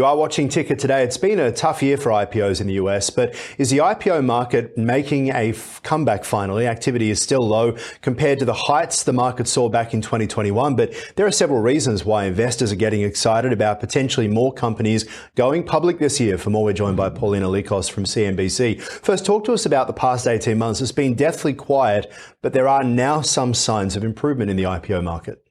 You 0.00 0.06
are 0.06 0.16
watching 0.16 0.48
Ticker 0.48 0.76
today. 0.76 1.02
It's 1.02 1.18
been 1.18 1.38
a 1.38 1.52
tough 1.52 1.82
year 1.82 1.98
for 1.98 2.08
IPOs 2.08 2.62
in 2.62 2.68
the 2.68 2.72
US, 2.84 3.10
but 3.10 3.34
is 3.58 3.68
the 3.68 3.80
IPO 3.80 4.24
market 4.24 4.78
making 4.78 5.28
a 5.28 5.50
f- 5.50 5.78
comeback 5.82 6.24
finally? 6.24 6.66
Activity 6.66 7.10
is 7.10 7.20
still 7.20 7.46
low 7.46 7.76
compared 8.00 8.38
to 8.38 8.46
the 8.46 8.54
heights 8.54 9.04
the 9.04 9.12
market 9.12 9.46
saw 9.46 9.68
back 9.68 9.92
in 9.92 10.00
2021, 10.00 10.74
but 10.74 10.94
there 11.16 11.26
are 11.26 11.30
several 11.30 11.60
reasons 11.60 12.02
why 12.02 12.24
investors 12.24 12.72
are 12.72 12.76
getting 12.76 13.02
excited 13.02 13.52
about 13.52 13.78
potentially 13.78 14.26
more 14.26 14.54
companies 14.54 15.06
going 15.34 15.62
public 15.62 15.98
this 15.98 16.18
year. 16.18 16.38
For 16.38 16.48
more, 16.48 16.64
we're 16.64 16.72
joined 16.72 16.96
by 16.96 17.10
Paulina 17.10 17.48
Likos 17.48 17.90
from 17.90 18.04
CNBC. 18.04 18.80
First, 18.80 19.26
talk 19.26 19.44
to 19.44 19.52
us 19.52 19.66
about 19.66 19.86
the 19.86 19.92
past 19.92 20.26
18 20.26 20.56
months. 20.56 20.80
It's 20.80 20.92
been 20.92 21.12
deathly 21.12 21.52
quiet, 21.52 22.10
but 22.40 22.54
there 22.54 22.68
are 22.68 22.82
now 22.82 23.20
some 23.20 23.52
signs 23.52 23.96
of 23.96 24.04
improvement 24.04 24.50
in 24.50 24.56
the 24.56 24.62
IPO 24.62 25.04
market. 25.04 25.44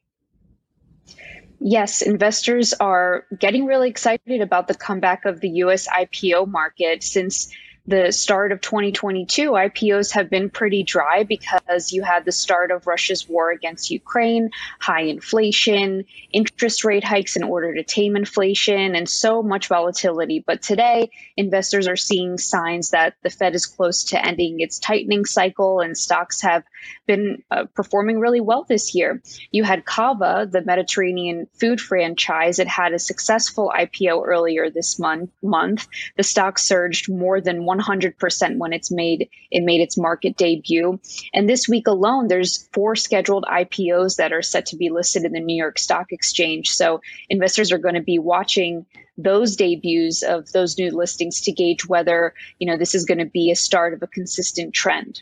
Yes, 1.59 2.01
investors 2.01 2.73
are 2.73 3.25
getting 3.37 3.65
really 3.65 3.89
excited 3.89 4.41
about 4.41 4.67
the 4.67 4.75
comeback 4.75 5.25
of 5.25 5.41
the 5.41 5.49
US 5.65 5.87
IPO 5.87 6.47
market 6.47 7.03
since 7.03 7.51
the 7.89 8.11
start 8.11 8.51
of 8.51 8.61
2022, 8.61 9.49
IPOs 9.49 10.11
have 10.11 10.29
been 10.29 10.51
pretty 10.51 10.83
dry 10.83 11.23
because 11.23 11.91
you 11.91 12.03
had 12.03 12.23
the 12.23 12.31
start 12.31 12.69
of 12.69 12.85
Russia's 12.85 13.27
war 13.27 13.49
against 13.49 13.89
Ukraine, 13.89 14.51
high 14.79 15.01
inflation, 15.01 16.05
interest 16.31 16.85
rate 16.85 17.03
hikes 17.03 17.35
in 17.35 17.41
order 17.41 17.73
to 17.73 17.83
tame 17.83 18.15
inflation, 18.15 18.95
and 18.95 19.09
so 19.09 19.41
much 19.41 19.67
volatility. 19.67 20.43
But 20.45 20.61
today, 20.61 21.09
investors 21.35 21.87
are 21.87 21.95
seeing 21.95 22.37
signs 22.37 22.91
that 22.91 23.15
the 23.23 23.31
Fed 23.31 23.55
is 23.55 23.65
close 23.65 24.03
to 24.05 24.23
ending 24.23 24.59
its 24.59 24.77
tightening 24.77 25.25
cycle, 25.25 25.79
and 25.79 25.97
stocks 25.97 26.41
have 26.41 26.63
been 27.07 27.41
uh, 27.49 27.65
performing 27.73 28.19
really 28.19 28.39
well 28.39 28.65
this 28.69 28.93
year. 28.93 29.19
You 29.51 29.63
had 29.63 29.83
Cava, 29.83 30.47
the 30.49 30.61
Mediterranean 30.61 31.47
food 31.59 31.81
franchise, 31.81 32.59
it 32.59 32.67
had 32.67 32.93
a 32.93 32.99
successful 32.99 33.73
IPO 33.75 34.27
earlier 34.27 34.69
this 34.69 34.99
month. 34.99 35.31
Month, 35.41 35.87
the 36.17 36.23
stock 36.23 36.59
surged 36.59 37.09
more 37.11 37.41
than 37.41 37.65
100% 37.65 37.78
when 37.79 38.73
it's 38.73 38.91
made 38.91 39.29
it 39.51 39.63
made 39.63 39.81
its 39.81 39.97
market 39.97 40.37
debut. 40.37 40.99
And 41.33 41.47
this 41.47 41.67
week 41.67 41.87
alone, 41.87 42.27
there's 42.27 42.67
four 42.73 42.95
scheduled 42.95 43.45
IPOs 43.45 44.17
that 44.17 44.33
are 44.33 44.41
set 44.41 44.67
to 44.67 44.77
be 44.77 44.89
listed 44.89 45.23
in 45.23 45.33
the 45.33 45.39
New 45.39 45.55
York 45.55 45.79
Stock 45.79 46.11
Exchange. 46.11 46.69
So 46.69 47.01
investors 47.29 47.71
are 47.71 47.77
going 47.77 47.95
to 47.95 48.01
be 48.01 48.19
watching 48.19 48.85
those 49.17 49.57
debuts 49.57 50.23
of 50.23 50.51
those 50.51 50.77
new 50.77 50.91
listings 50.91 51.41
to 51.41 51.51
gauge 51.51 51.85
whether 51.87 52.33
you 52.57 52.67
know 52.67 52.77
this 52.77 52.95
is 52.95 53.05
going 53.05 53.17
to 53.17 53.25
be 53.25 53.51
a 53.51 53.55
start 53.55 53.93
of 53.93 54.01
a 54.01 54.07
consistent 54.07 54.73
trend 54.73 55.21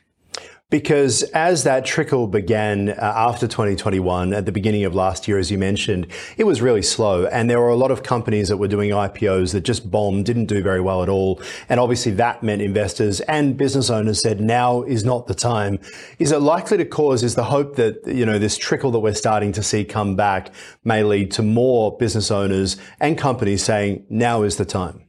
because 0.69 1.23
as 1.23 1.63
that 1.63 1.85
trickle 1.85 2.27
began 2.27 2.89
uh, 2.89 2.95
after 2.99 3.47
2021, 3.47 4.33
at 4.33 4.45
the 4.45 4.51
beginning 4.51 4.83
of 4.83 4.93
last 4.93 5.25
year, 5.25 5.39
as 5.39 5.49
you 5.49 5.57
mentioned, 5.57 6.07
it 6.35 6.43
was 6.43 6.61
really 6.61 6.81
slow. 6.81 7.25
And 7.25 7.49
there 7.49 7.59
were 7.59 7.69
a 7.69 7.75
lot 7.77 7.89
of 7.89 8.03
companies 8.03 8.49
that 8.49 8.57
were 8.57 8.67
doing 8.67 8.91
IPOs 8.91 9.53
that 9.53 9.61
just 9.61 9.89
bombed, 9.89 10.25
didn't 10.25 10.47
do 10.47 10.61
very 10.61 10.81
well 10.81 11.03
at 11.03 11.07
all. 11.07 11.41
And 11.69 11.79
obviously 11.79 12.11
that 12.13 12.43
meant 12.43 12.61
investors 12.61 13.21
and 13.21 13.55
business 13.55 13.89
owners 13.89 14.21
said 14.21 14.41
now 14.41 14.83
is 14.83 15.05
not 15.05 15.27
the 15.27 15.35
time. 15.35 15.79
Is 16.19 16.33
it 16.33 16.39
likely 16.39 16.77
to 16.77 16.85
cause, 16.85 17.23
is 17.23 17.35
the 17.35 17.45
hope 17.45 17.77
that, 17.77 18.05
you 18.05 18.25
know, 18.25 18.38
this 18.38 18.57
trickle 18.57 18.91
that 18.91 18.99
we're 18.99 19.13
starting 19.13 19.53
to 19.53 19.63
see 19.63 19.85
come 19.85 20.17
back 20.17 20.53
may 20.83 21.01
lead 21.01 21.31
to 21.31 21.43
more 21.43 21.95
business 21.97 22.29
owners 22.29 22.75
and 22.99 23.17
companies 23.17 23.63
saying 23.63 24.05
now 24.09 24.43
is 24.43 24.57
the 24.57 24.65
time? 24.65 25.06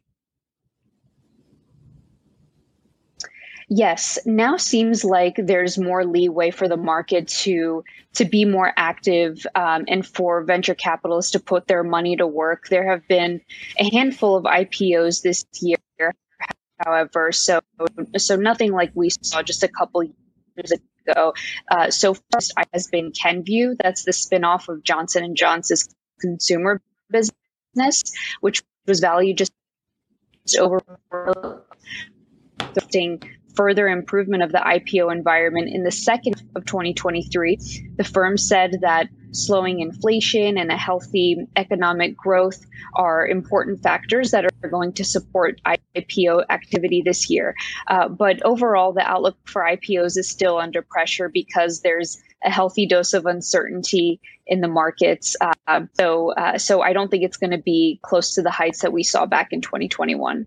Yes, 3.70 4.18
now 4.24 4.56
seems 4.56 5.04
like 5.04 5.36
there's 5.36 5.76
more 5.76 6.06
leeway 6.06 6.50
for 6.50 6.68
the 6.68 6.78
market 6.78 7.28
to 7.28 7.84
to 8.14 8.24
be 8.24 8.46
more 8.46 8.72
active 8.78 9.46
um, 9.54 9.84
and 9.88 10.06
for 10.06 10.42
venture 10.42 10.74
capitalists 10.74 11.32
to 11.32 11.40
put 11.40 11.66
their 11.66 11.84
money 11.84 12.16
to 12.16 12.26
work. 12.26 12.68
There 12.68 12.90
have 12.90 13.06
been 13.08 13.42
a 13.78 13.94
handful 13.94 14.36
of 14.36 14.44
IPOs 14.44 15.20
this 15.22 15.44
year, 15.60 15.78
however, 16.82 17.30
so 17.30 17.60
so 18.16 18.36
nothing 18.36 18.72
like 18.72 18.90
we 18.94 19.10
saw 19.10 19.42
just 19.42 19.62
a 19.62 19.68
couple 19.68 20.02
years 20.02 20.72
ago. 21.06 21.34
Uh, 21.70 21.90
so 21.90 22.14
first 22.32 22.54
has 22.72 22.86
been 22.86 23.12
Kenvue, 23.12 23.76
that's 23.78 24.04
the 24.04 24.12
spinoff 24.12 24.70
of 24.70 24.82
Johnson 24.82 25.24
and 25.24 25.36
Johnson's 25.36 25.94
consumer 26.20 26.80
business, 27.10 28.02
which 28.40 28.62
was 28.86 29.00
valued 29.00 29.36
just 29.36 29.52
over 30.58 30.80
further 33.58 33.88
improvement 33.88 34.44
of 34.44 34.52
the 34.52 34.58
IPO 34.58 35.10
environment 35.10 35.68
in 35.68 35.82
the 35.82 35.90
second 35.90 36.40
of 36.54 36.64
2023. 36.64 37.58
The 37.96 38.04
firm 38.04 38.38
said 38.38 38.78
that 38.82 39.08
slowing 39.32 39.80
inflation 39.80 40.56
and 40.56 40.70
a 40.70 40.76
healthy 40.76 41.44
economic 41.56 42.16
growth 42.16 42.64
are 42.94 43.26
important 43.26 43.82
factors 43.82 44.30
that 44.30 44.44
are 44.44 44.68
going 44.68 44.92
to 44.92 45.04
support 45.04 45.60
IPO 45.96 46.44
activity 46.48 47.02
this 47.04 47.28
year. 47.28 47.56
Uh, 47.88 48.08
but 48.08 48.40
overall, 48.44 48.92
the 48.92 49.02
outlook 49.02 49.36
for 49.44 49.62
IPOs 49.62 50.16
is 50.16 50.30
still 50.30 50.56
under 50.56 50.80
pressure 50.80 51.28
because 51.28 51.80
there's 51.80 52.22
a 52.44 52.50
healthy 52.50 52.86
dose 52.86 53.12
of 53.12 53.26
uncertainty 53.26 54.20
in 54.46 54.60
the 54.60 54.68
markets. 54.68 55.34
Uh, 55.40 55.86
so, 55.94 56.32
uh, 56.32 56.58
so 56.58 56.80
I 56.80 56.92
don't 56.92 57.10
think 57.10 57.24
it's 57.24 57.38
going 57.38 57.50
to 57.50 57.58
be 57.58 57.98
close 58.02 58.34
to 58.34 58.42
the 58.42 58.52
heights 58.52 58.82
that 58.82 58.92
we 58.92 59.02
saw 59.02 59.26
back 59.26 59.48
in 59.50 59.62
2021. 59.62 60.46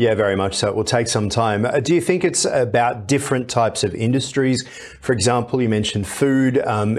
Yeah, 0.00 0.14
very 0.14 0.34
much 0.34 0.54
so. 0.54 0.68
It 0.68 0.76
will 0.76 0.84
take 0.84 1.08
some 1.08 1.28
time. 1.28 1.66
Uh, 1.66 1.78
do 1.78 1.94
you 1.94 2.00
think 2.00 2.24
it's 2.24 2.46
about 2.46 3.06
different 3.06 3.50
types 3.50 3.84
of 3.84 3.94
industries? 3.94 4.66
For 5.02 5.12
example, 5.12 5.60
you 5.60 5.68
mentioned 5.68 6.06
food. 6.06 6.56
Um, 6.56 6.98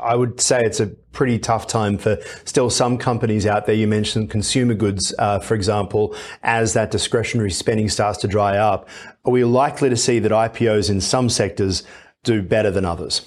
I 0.00 0.16
would 0.16 0.40
say 0.40 0.60
it's 0.60 0.80
a 0.80 0.88
pretty 0.88 1.38
tough 1.38 1.68
time 1.68 1.98
for 1.98 2.18
still 2.44 2.68
some 2.68 2.98
companies 2.98 3.46
out 3.46 3.66
there. 3.66 3.76
You 3.76 3.86
mentioned 3.86 4.28
consumer 4.28 4.74
goods, 4.74 5.14
uh, 5.20 5.38
for 5.38 5.54
example, 5.54 6.16
as 6.42 6.72
that 6.72 6.90
discretionary 6.90 7.52
spending 7.52 7.88
starts 7.88 8.18
to 8.22 8.26
dry 8.26 8.58
up. 8.58 8.88
Are 9.24 9.30
we 9.30 9.44
likely 9.44 9.88
to 9.88 9.96
see 9.96 10.18
that 10.18 10.32
IPOs 10.32 10.90
in 10.90 11.00
some 11.00 11.28
sectors 11.28 11.84
do 12.24 12.42
better 12.42 12.72
than 12.72 12.84
others? 12.84 13.24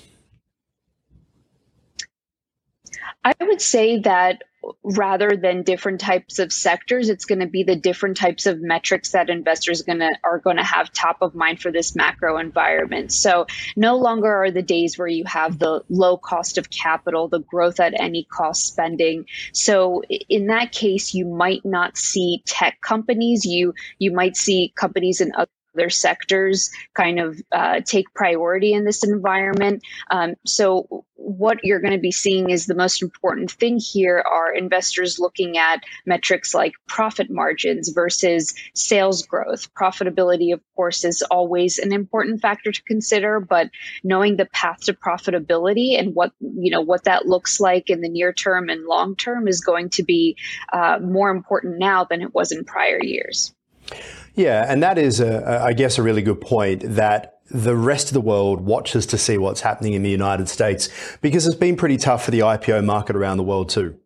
I 3.23 3.33
would 3.39 3.61
say 3.61 3.97
that 3.99 4.43
rather 4.83 5.35
than 5.35 5.63
different 5.63 5.99
types 5.99 6.39
of 6.39 6.51
sectors 6.51 7.09
it's 7.09 7.25
going 7.25 7.39
to 7.39 7.47
be 7.47 7.63
the 7.63 7.75
different 7.75 8.17
types 8.17 8.45
of 8.45 8.61
metrics 8.61 9.11
that 9.11 9.29
investors 9.29 9.81
going 9.81 9.99
to 9.99 10.11
are 10.23 10.39
going 10.39 10.57
to 10.57 10.63
have 10.63 10.91
top 10.91 11.17
of 11.21 11.35
mind 11.35 11.61
for 11.61 11.71
this 11.71 11.95
macro 11.95 12.37
environment. 12.37 13.11
So 13.11 13.47
no 13.75 13.97
longer 13.97 14.43
are 14.43 14.51
the 14.51 14.61
days 14.61 14.97
where 14.97 15.07
you 15.07 15.23
have 15.25 15.59
the 15.59 15.83
low 15.89 16.17
cost 16.17 16.57
of 16.57 16.69
capital 16.69 17.27
the 17.27 17.39
growth 17.39 17.79
at 17.79 17.99
any 17.99 18.23
cost 18.23 18.65
spending. 18.65 19.25
So 19.53 20.03
in 20.29 20.47
that 20.47 20.71
case 20.71 21.13
you 21.13 21.25
might 21.25 21.65
not 21.65 21.97
see 21.97 22.43
tech 22.45 22.81
companies. 22.81 23.45
You 23.45 23.73
you 23.99 24.11
might 24.11 24.37
see 24.37 24.73
companies 24.75 25.21
in 25.21 25.33
other 25.35 25.49
other 25.75 25.89
sectors 25.89 26.71
kind 26.93 27.19
of 27.19 27.41
uh, 27.51 27.81
take 27.81 28.13
priority 28.13 28.73
in 28.73 28.85
this 28.85 29.03
environment. 29.03 29.83
Um, 30.09 30.35
so, 30.45 31.05
what 31.17 31.63
you're 31.63 31.79
going 31.79 31.93
to 31.93 31.99
be 31.99 32.11
seeing 32.11 32.49
is 32.49 32.65
the 32.65 32.75
most 32.75 33.01
important 33.01 33.49
thing 33.49 33.79
here 33.79 34.23
are 34.29 34.53
investors 34.53 35.17
looking 35.17 35.57
at 35.57 35.83
metrics 36.05 36.53
like 36.53 36.73
profit 36.87 37.31
margins 37.31 37.89
versus 37.89 38.53
sales 38.73 39.25
growth. 39.25 39.73
Profitability, 39.73 40.53
of 40.53 40.61
course, 40.75 41.03
is 41.03 41.23
always 41.23 41.79
an 41.79 41.93
important 41.93 42.41
factor 42.41 42.71
to 42.71 42.83
consider, 42.83 43.39
but 43.39 43.69
knowing 44.03 44.35
the 44.35 44.45
path 44.45 44.81
to 44.81 44.93
profitability 44.93 45.97
and 45.97 46.13
what 46.13 46.31
you 46.39 46.71
know 46.71 46.81
what 46.81 47.05
that 47.05 47.25
looks 47.25 47.59
like 47.59 47.89
in 47.89 48.01
the 48.01 48.09
near 48.09 48.33
term 48.33 48.69
and 48.69 48.85
long 48.85 49.15
term 49.15 49.47
is 49.47 49.61
going 49.61 49.89
to 49.89 50.03
be 50.03 50.37
uh, 50.71 50.99
more 51.01 51.29
important 51.29 51.79
now 51.79 52.03
than 52.03 52.21
it 52.21 52.33
was 52.33 52.51
in 52.51 52.65
prior 52.65 53.01
years. 53.01 53.53
Yeah, 54.35 54.65
and 54.67 54.83
that 54.83 54.97
is, 54.97 55.21
a, 55.21 55.61
I 55.63 55.73
guess, 55.73 55.97
a 55.97 56.03
really 56.03 56.21
good 56.21 56.41
point 56.41 56.83
that 56.85 57.39
the 57.49 57.75
rest 57.75 58.07
of 58.07 58.13
the 58.13 58.21
world 58.21 58.61
watches 58.61 59.05
to 59.07 59.17
see 59.17 59.37
what's 59.37 59.61
happening 59.61 59.93
in 59.93 60.03
the 60.03 60.09
United 60.09 60.49
States 60.49 60.89
because 61.21 61.45
it's 61.45 61.55
been 61.55 61.77
pretty 61.77 61.97
tough 61.97 62.25
for 62.25 62.31
the 62.31 62.39
IPO 62.39 62.83
market 62.83 63.15
around 63.15 63.37
the 63.37 63.43
world 63.43 63.69
too. 63.69 63.97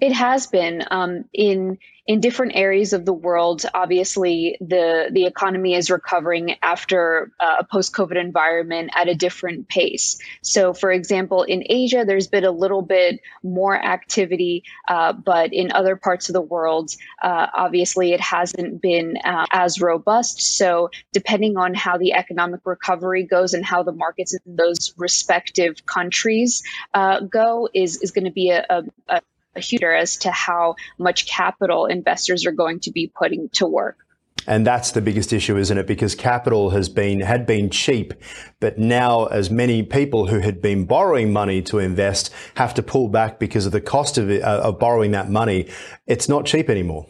It 0.00 0.12
has 0.12 0.46
been 0.48 0.84
um, 0.90 1.24
in 1.32 1.78
in 2.06 2.20
different 2.20 2.52
areas 2.56 2.92
of 2.92 3.04
the 3.04 3.12
world. 3.12 3.64
Obviously, 3.74 4.56
the 4.60 5.08
the 5.12 5.24
economy 5.24 5.74
is 5.74 5.90
recovering 5.90 6.56
after 6.62 7.30
uh, 7.38 7.56
a 7.60 7.64
post 7.64 7.92
COVID 7.92 8.20
environment 8.20 8.90
at 8.94 9.08
a 9.08 9.14
different 9.14 9.68
pace. 9.68 10.18
So, 10.42 10.72
for 10.72 10.90
example, 10.90 11.44
in 11.44 11.62
Asia, 11.68 12.04
there's 12.04 12.26
been 12.26 12.44
a 12.44 12.50
little 12.50 12.82
bit 12.82 13.20
more 13.42 13.76
activity, 13.76 14.64
uh, 14.88 15.12
but 15.12 15.52
in 15.52 15.70
other 15.72 15.94
parts 15.96 16.28
of 16.28 16.32
the 16.32 16.40
world, 16.40 16.90
uh, 17.22 17.46
obviously, 17.54 18.12
it 18.12 18.20
hasn't 18.20 18.82
been 18.82 19.16
uh, 19.24 19.46
as 19.52 19.80
robust. 19.80 20.40
So, 20.40 20.90
depending 21.12 21.56
on 21.56 21.74
how 21.74 21.98
the 21.98 22.14
economic 22.14 22.60
recovery 22.64 23.22
goes 23.22 23.54
and 23.54 23.64
how 23.64 23.84
the 23.84 23.92
markets 23.92 24.34
in 24.34 24.56
those 24.56 24.92
respective 24.96 25.86
countries 25.86 26.64
uh, 26.94 27.20
go, 27.20 27.68
is 27.72 28.02
is 28.02 28.10
going 28.10 28.24
to 28.24 28.32
be 28.32 28.50
a, 28.50 28.64
a, 28.68 29.22
a 29.54 29.60
huge 29.60 29.82
as 29.82 30.16
to 30.18 30.30
how 30.30 30.76
much 30.98 31.26
capital 31.26 31.86
investors 31.86 32.46
are 32.46 32.52
going 32.52 32.80
to 32.80 32.90
be 32.90 33.10
putting 33.14 33.48
to 33.50 33.66
work. 33.66 33.98
And 34.46 34.66
that's 34.66 34.90
the 34.90 35.00
biggest 35.00 35.32
issue, 35.32 35.56
isn't 35.56 35.78
it? 35.78 35.86
Because 35.86 36.14
capital 36.14 36.70
has 36.70 36.88
been 36.88 37.20
had 37.20 37.46
been 37.46 37.70
cheap, 37.70 38.12
but 38.58 38.76
now 38.76 39.26
as 39.26 39.50
many 39.50 39.84
people 39.84 40.26
who 40.26 40.40
had 40.40 40.60
been 40.60 40.84
borrowing 40.84 41.32
money 41.32 41.62
to 41.62 41.78
invest 41.78 42.32
have 42.56 42.74
to 42.74 42.82
pull 42.82 43.08
back 43.08 43.38
because 43.38 43.66
of 43.66 43.72
the 43.72 43.80
cost 43.80 44.18
of, 44.18 44.30
uh, 44.30 44.40
of 44.64 44.80
borrowing 44.80 45.12
that 45.12 45.30
money. 45.30 45.68
It's 46.06 46.28
not 46.28 46.44
cheap 46.44 46.68
anymore. 46.68 47.06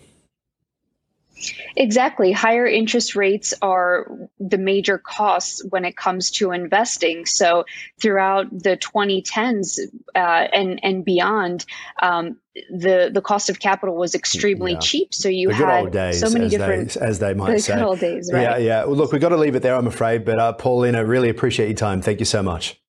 Exactly. 1.76 2.32
Higher 2.32 2.66
interest 2.66 3.16
rates 3.16 3.54
are 3.62 4.06
the 4.38 4.58
major 4.58 4.98
costs 4.98 5.64
when 5.70 5.84
it 5.84 5.96
comes 5.96 6.30
to 6.32 6.52
investing. 6.52 7.26
So 7.26 7.64
throughout 8.00 8.50
the 8.50 8.76
2010s 8.76 9.78
uh, 10.14 10.18
and 10.18 10.80
and 10.82 11.04
beyond, 11.04 11.64
um, 12.00 12.38
the 12.70 13.10
the 13.12 13.20
cost 13.20 13.50
of 13.50 13.58
capital 13.58 13.96
was 13.96 14.14
extremely 14.14 14.72
yeah. 14.72 14.80
cheap. 14.80 15.14
So 15.14 15.28
you 15.28 15.50
had 15.50 15.90
days, 15.90 16.20
so 16.20 16.30
many 16.30 16.46
as 16.46 16.50
different 16.52 16.90
they, 16.92 17.00
as 17.00 17.18
they 17.18 17.34
might 17.34 17.52
the 17.52 17.60
say. 17.60 17.74
good 17.74 17.82
old 17.82 18.00
days, 18.00 18.30
right? 18.32 18.42
Yeah, 18.42 18.56
yeah. 18.58 18.84
Well, 18.84 18.96
look, 18.96 19.12
we've 19.12 19.20
got 19.20 19.30
to 19.30 19.36
leave 19.36 19.54
it 19.54 19.62
there, 19.62 19.74
I'm 19.74 19.86
afraid. 19.86 20.24
But 20.24 20.38
uh, 20.38 20.52
Paulina, 20.52 21.04
really 21.04 21.28
appreciate 21.28 21.68
your 21.68 21.76
time. 21.76 22.02
Thank 22.02 22.20
you 22.20 22.26
so 22.26 22.42
much. 22.42 22.80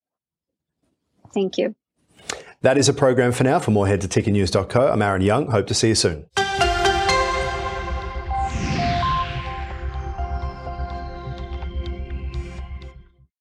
Thank 1.33 1.57
you. 1.57 1.75
That 2.61 2.77
is 2.77 2.87
a 2.87 2.93
program 2.93 3.33
for 3.33 3.43
now. 3.43 3.59
For 3.59 3.71
more, 3.71 3.87
head 3.87 4.01
to 4.01 4.07
tickernews.co. 4.07 4.91
I'm 4.91 5.01
Aaron 5.01 5.21
Young. 5.21 5.51
Hope 5.51 5.67
to 5.67 5.73
see 5.73 5.89
you 5.89 5.95
soon. 5.95 6.25